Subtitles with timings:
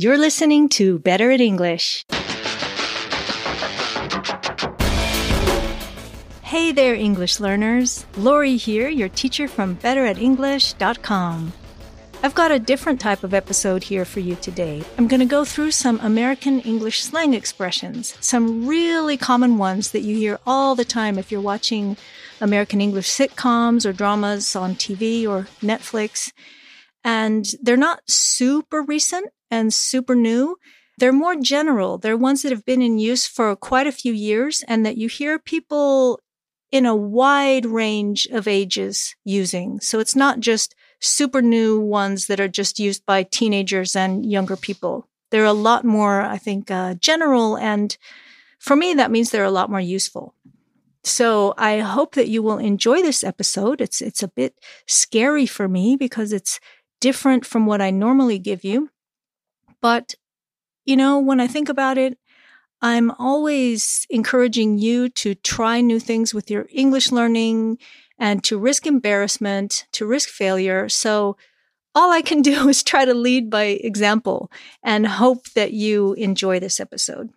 [0.00, 2.04] You're listening to Better at English.
[6.40, 8.06] Hey there, English learners.
[8.16, 11.52] Lori here, your teacher from betteratenglish.com.
[12.22, 14.84] I've got a different type of episode here for you today.
[14.98, 20.02] I'm going to go through some American English slang expressions, some really common ones that
[20.02, 21.96] you hear all the time if you're watching
[22.40, 26.32] American English sitcoms or dramas on TV or Netflix.
[27.04, 30.56] And they're not super recent and super new.
[30.98, 31.98] They're more general.
[31.98, 35.08] They're ones that have been in use for quite a few years and that you
[35.08, 36.20] hear people
[36.70, 39.80] in a wide range of ages using.
[39.80, 44.56] So it's not just super new ones that are just used by teenagers and younger
[44.56, 45.08] people.
[45.30, 47.56] They're a lot more, I think, uh, general.
[47.56, 47.96] And
[48.58, 50.34] for me, that means they're a lot more useful.
[51.04, 53.80] So I hope that you will enjoy this episode.
[53.80, 54.54] It's, it's a bit
[54.86, 56.60] scary for me because it's
[57.00, 58.90] different from what I normally give you.
[59.80, 60.14] But,
[60.84, 62.18] you know, when I think about it,
[62.80, 67.78] I'm always encouraging you to try new things with your English learning
[68.18, 70.88] and to risk embarrassment, to risk failure.
[70.88, 71.36] So
[71.94, 74.50] all I can do is try to lead by example
[74.82, 77.30] and hope that you enjoy this episode.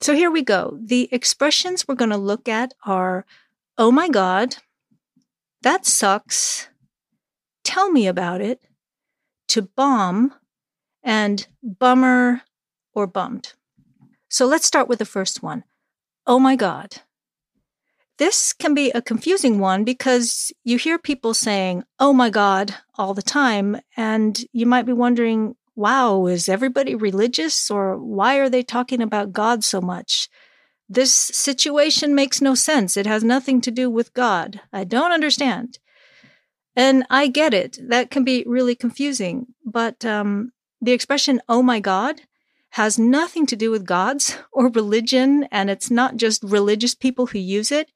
[0.00, 0.78] So here we go.
[0.80, 3.26] The expressions we're going to look at are,
[3.76, 4.56] oh my God,
[5.62, 6.68] that sucks,
[7.64, 8.62] tell me about it,
[9.50, 10.34] to bomb,
[11.02, 12.42] and bummer
[12.94, 13.54] or bummed.
[14.28, 15.64] So let's start with the first one.
[16.26, 17.02] Oh my God.
[18.18, 23.14] This can be a confusing one because you hear people saying, oh my God, all
[23.14, 23.80] the time.
[23.96, 29.32] And you might be wondering, wow, is everybody religious or why are they talking about
[29.32, 30.28] God so much?
[30.88, 32.96] This situation makes no sense.
[32.96, 34.60] It has nothing to do with God.
[34.72, 35.78] I don't understand.
[36.76, 37.78] And I get it.
[37.88, 39.48] That can be really confusing.
[39.64, 42.22] But um, the expression, oh my God,
[42.70, 45.48] has nothing to do with gods or religion.
[45.50, 47.90] And it's not just religious people who use it.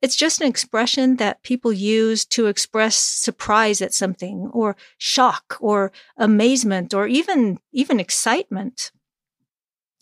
[0.00, 5.92] It's just an expression that people use to express surprise at something or shock or
[6.16, 8.90] amazement or even, even excitement.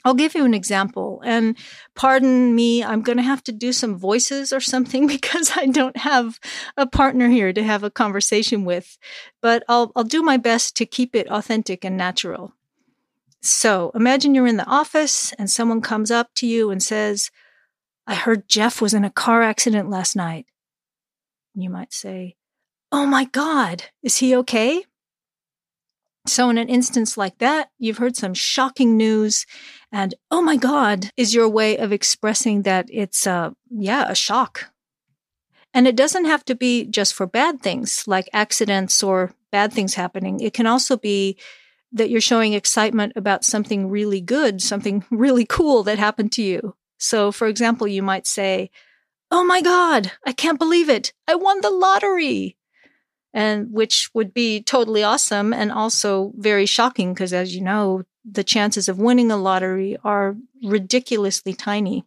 [0.05, 1.57] I'll give you an example and
[1.95, 5.97] pardon me, I'm going to have to do some voices or something because I don't
[5.97, 6.39] have
[6.77, 8.99] a partner here to have a conversation with,
[9.41, 12.55] but I'll, I'll do my best to keep it authentic and natural.
[13.43, 17.31] So imagine you're in the office and someone comes up to you and says,
[18.07, 20.47] I heard Jeff was in a car accident last night.
[21.55, 22.37] You might say,
[22.93, 24.85] Oh my God, is he okay?
[26.27, 29.47] So, in an instance like that, you've heard some shocking news,
[29.93, 34.71] and oh my God is your way of expressing that it's, a, yeah, a shock.
[35.73, 39.95] And it doesn't have to be just for bad things like accidents or bad things
[39.95, 40.41] happening.
[40.41, 41.39] It can also be
[41.93, 46.75] that you're showing excitement about something really good, something really cool that happened to you.
[46.99, 48.71] So, for example, you might say,
[49.33, 51.13] Oh my God, I can't believe it.
[51.29, 52.57] I won the lottery.
[53.33, 58.45] And which would be totally awesome and also very shocking because, as you know, the
[58.45, 62.05] chances of winning a lottery are ridiculously tiny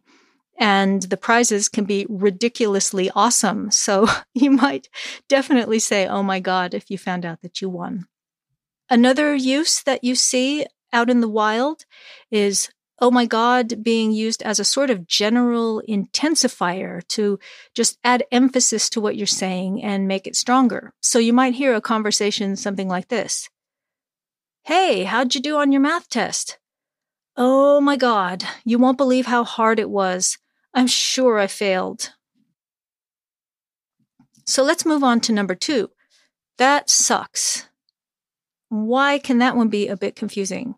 [0.58, 3.70] and the prizes can be ridiculously awesome.
[3.84, 4.88] So you might
[5.28, 8.06] definitely say, Oh my God, if you found out that you won.
[8.88, 11.84] Another use that you see out in the wild
[12.30, 12.70] is
[13.00, 17.38] oh my God being used as a sort of general intensifier to
[17.74, 20.92] just add emphasis to what you're saying and make it stronger.
[21.02, 23.50] So you might hear a conversation something like this
[24.64, 26.56] Hey, how'd you do on your math test?
[27.36, 30.38] Oh my God, you won't believe how hard it was.
[30.72, 32.14] I'm sure I failed.
[34.46, 35.90] So let's move on to number two.
[36.56, 37.68] That sucks.
[38.70, 40.76] Why can that one be a bit confusing?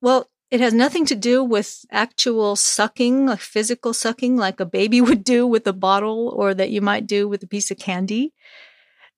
[0.00, 5.00] Well, it has nothing to do with actual sucking, like physical sucking, like a baby
[5.02, 8.32] would do with a bottle or that you might do with a piece of candy.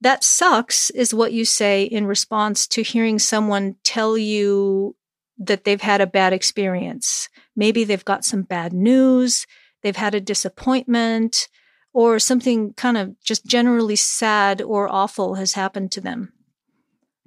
[0.00, 4.96] That sucks is what you say in response to hearing someone tell you
[5.38, 7.28] that they've had a bad experience.
[7.56, 9.46] Maybe they've got some bad news,
[9.82, 11.48] they've had a disappointment,
[11.92, 16.32] or something kind of just generally sad or awful has happened to them.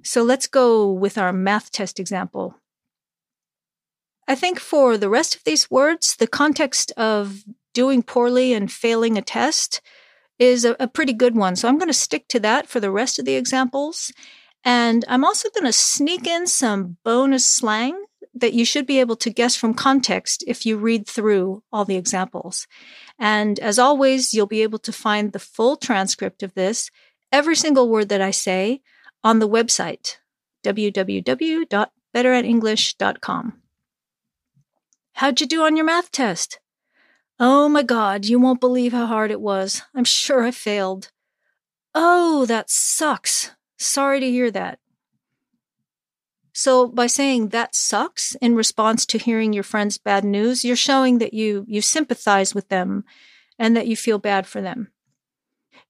[0.02, 2.56] So let's go with our math test example.
[4.26, 9.18] I think for the rest of these words, the context of doing poorly and failing
[9.18, 9.80] a test
[10.42, 11.56] is a, a pretty good one.
[11.56, 14.12] So I'm going to stick to that for the rest of the examples.
[14.64, 18.04] And I'm also going to sneak in some bonus slang
[18.34, 21.96] that you should be able to guess from context if you read through all the
[21.96, 22.66] examples.
[23.18, 26.90] And as always, you'll be able to find the full transcript of this,
[27.30, 28.80] every single word that I say,
[29.22, 30.16] on the website,
[30.64, 33.58] www betteratenglish.com.
[35.14, 36.58] How'd you do on your math test?
[37.38, 39.82] Oh my God, you won't believe how hard it was.
[39.94, 41.10] I'm sure I failed.
[41.94, 43.50] Oh, that sucks.
[43.78, 44.78] Sorry to hear that.
[46.52, 51.18] So by saying that sucks in response to hearing your friend's bad news, you're showing
[51.18, 53.04] that you you sympathize with them
[53.58, 54.92] and that you feel bad for them.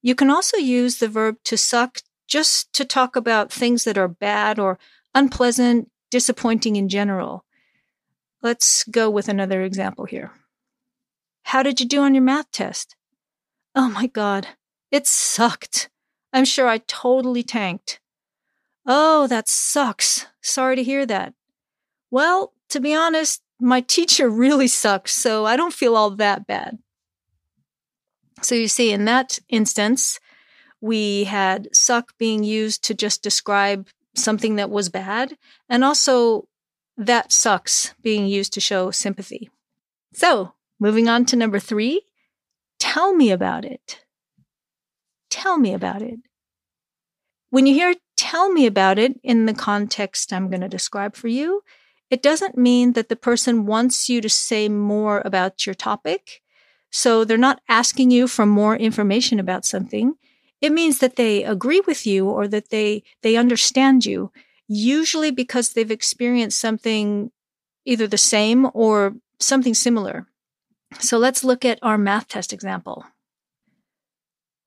[0.01, 4.07] You can also use the verb to suck just to talk about things that are
[4.07, 4.79] bad or
[5.13, 7.45] unpleasant, disappointing in general.
[8.41, 10.31] Let's go with another example here.
[11.43, 12.95] How did you do on your math test?
[13.75, 14.49] Oh my God,
[14.91, 15.89] it sucked.
[16.31, 17.99] I'm sure I totally tanked.
[18.85, 20.27] Oh, that sucks.
[20.41, 21.33] Sorry to hear that.
[22.11, 26.79] Well, to be honest, my teacher really sucks, so I don't feel all that bad.
[28.41, 30.19] So you see, in that instance,
[30.81, 35.37] we had suck being used to just describe something that was bad,
[35.69, 36.47] and also
[36.97, 39.49] that sucks being used to show sympathy.
[40.13, 42.03] So, moving on to number three,
[42.79, 44.03] tell me about it.
[45.29, 46.19] Tell me about it.
[47.49, 51.27] When you hear tell me about it in the context I'm going to describe for
[51.27, 51.61] you,
[52.09, 56.41] it doesn't mean that the person wants you to say more about your topic.
[56.91, 60.13] So they're not asking you for more information about something.
[60.61, 64.31] It means that they agree with you or that they, they understand you,
[64.67, 67.31] usually because they've experienced something
[67.85, 70.27] either the same or something similar.
[70.99, 73.05] So let's look at our math test example.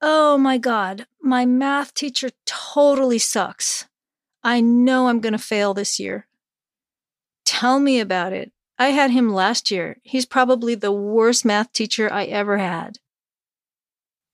[0.02, 3.86] Oh my God, my math teacher totally sucks.
[4.42, 6.26] I know I'm going to fail this year.
[7.44, 8.52] Tell me about it.
[8.78, 9.96] I had him last year.
[10.02, 12.98] He's probably the worst math teacher I ever had.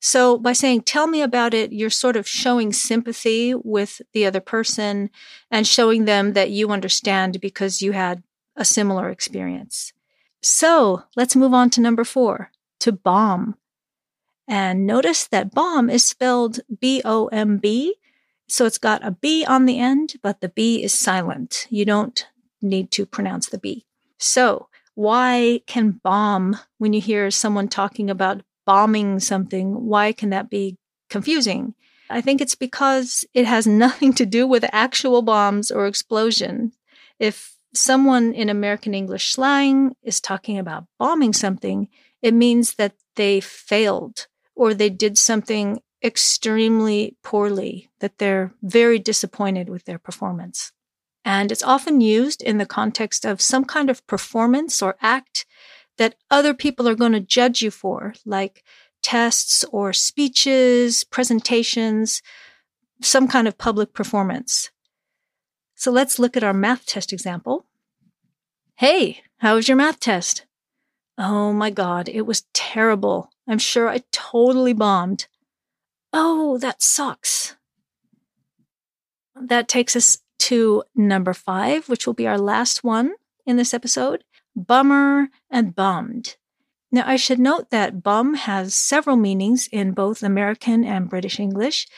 [0.01, 4.41] So by saying, tell me about it, you're sort of showing sympathy with the other
[4.41, 5.11] person
[5.49, 8.25] and showing them that you understand because you had
[8.57, 9.93] a similar experience.
[10.43, 12.51] So let's move on to number four,
[12.81, 13.57] to bomb.
[14.49, 17.95] And notice that bomb is spelled B O M B.
[18.49, 21.67] So it's got a B on the end, but the B is silent.
[21.71, 22.27] You don't
[22.61, 23.87] need to pronounce the B.
[24.19, 30.51] So why can bomb, when you hear someone talking about bombing something, why can that
[30.51, 30.77] be
[31.09, 31.75] confusing?
[32.11, 36.73] I think it's because it has nothing to do with actual bombs or explosion.
[37.19, 41.89] If someone in American English slang is talking about bombing something,
[42.21, 49.69] it means that they failed or they did something extremely poorly, that they're very disappointed
[49.69, 50.73] with their performance.
[51.25, 55.47] And it's often used in the context of some kind of performance or act
[55.99, 58.65] that other people are going to judge you for, like
[59.03, 62.23] tests or speeches, presentations,
[63.01, 64.71] some kind of public performance.
[65.83, 67.67] So let's look at our math test example.
[68.77, 70.47] Hey, how was your math test?
[71.19, 73.31] Oh my God, it was terrible.
[73.49, 75.27] I'm sure I totally bombed.
[76.13, 77.57] Oh, that sucks.
[79.35, 83.15] That takes us to number five, which will be our last one
[83.45, 84.23] in this episode
[84.55, 86.37] bummer and bummed.
[86.93, 91.89] Now, I should note that bum has several meanings in both American and British English.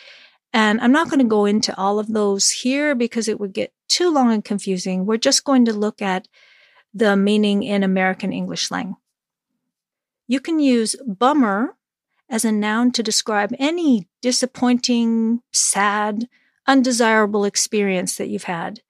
[0.55, 3.73] And I'm not going to go into all of those here because it would get
[3.89, 5.05] too long and confusing.
[5.05, 6.29] We're just going to look at
[6.95, 8.95] the meaning in American English slang.
[10.29, 11.77] You can use bummer
[12.31, 16.29] as a noun to describe any disappointing, sad,
[16.69, 18.81] undesirable experience that you've had.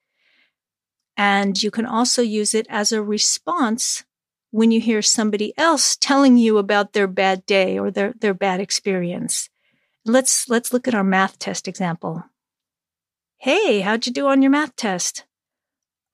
[1.16, 4.04] And you can also use it as a response
[4.50, 8.60] when you hear somebody else telling you about their bad day or their, their bad
[8.60, 9.48] experience.
[10.06, 12.24] Let's, let's look at our math test example.
[13.38, 15.24] Hey, how'd you do on your math test?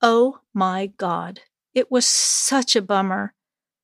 [0.01, 1.41] Oh my God.
[1.73, 3.33] It was such a bummer.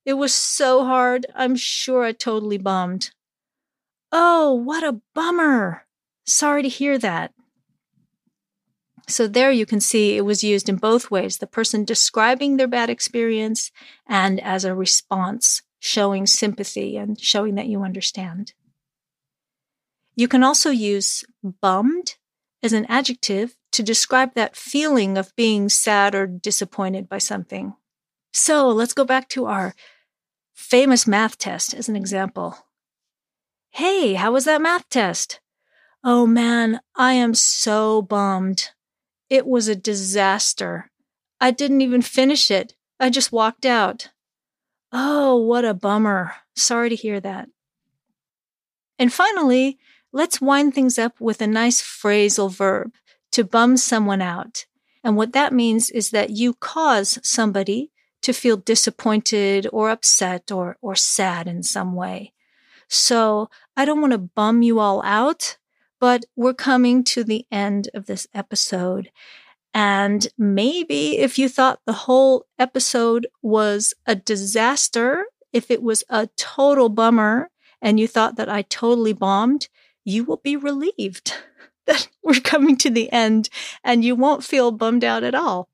[0.05, 1.25] It was so hard.
[1.35, 3.11] I'm sure I totally bummed.
[4.11, 5.85] Oh, what a bummer.
[6.25, 7.33] Sorry to hear that.
[9.09, 12.67] So there you can see it was used in both ways the person describing their
[12.67, 13.71] bad experience
[14.05, 18.53] and as a response, showing sympathy and showing that you understand.
[20.17, 21.23] You can also use
[21.61, 22.15] bummed
[22.63, 27.75] as an adjective to describe that feeling of being sad or disappointed by something.
[28.33, 29.75] So let's go back to our
[30.55, 32.57] famous math test as an example.
[33.69, 35.39] Hey, how was that math test?
[36.03, 38.71] Oh man, I am so bummed.
[39.29, 40.89] It was a disaster.
[41.39, 42.75] I didn't even finish it.
[42.99, 44.09] I just walked out.
[44.91, 46.33] Oh, what a bummer.
[46.55, 47.49] Sorry to hear that.
[48.97, 49.77] And finally,
[50.17, 52.91] let's wind things up with a nice phrasal verb
[53.31, 54.65] to bum someone out.
[55.03, 57.91] And what that means is that you cause somebody
[58.23, 62.33] to feel disappointed or upset or, or sad in some way.
[62.87, 65.59] So I don't want to bum you all out,
[65.99, 69.11] but we're coming to the end of this episode.
[69.71, 76.27] And maybe if you thought the whole episode was a disaster, if it was a
[76.37, 77.51] total bummer
[77.83, 79.67] and you thought that I totally bombed,
[80.07, 81.33] you will be relieved
[81.85, 83.49] that we're coming to the end
[83.83, 85.69] and you won't feel bummed out at all.